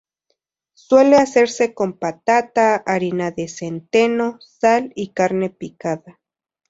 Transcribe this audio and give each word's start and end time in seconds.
Suele 0.73 1.15
hacerse 1.17 1.75
con 1.75 1.93
patata, 1.99 2.77
harina 2.87 3.29
de 3.29 3.47
centeno, 3.47 4.39
sal 4.41 4.91
y 4.95 5.09
carne 5.09 5.51
picada. 5.51 6.19